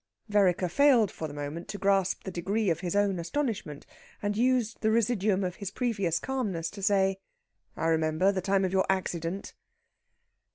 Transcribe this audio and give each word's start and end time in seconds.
Vereker 0.31 0.67
failed 0.67 1.11
for 1.11 1.27
the 1.27 1.33
moment 1.35 1.67
to 1.67 1.77
grasp 1.77 2.23
the 2.23 2.31
degree 2.31 2.71
of 2.71 2.79
his 2.79 2.95
own 2.95 3.19
astonishment, 3.19 3.85
and 4.19 4.35
used 4.35 4.81
the 4.81 4.89
residuum 4.89 5.43
of 5.43 5.57
his 5.57 5.69
previous 5.69 6.17
calmness 6.17 6.71
to 6.71 6.81
say: 6.81 7.19
"I 7.77 7.85
remember. 7.85 8.31
The 8.31 8.41
time 8.41 8.65
of 8.65 8.73
your 8.73 8.87
accident." 8.89 9.53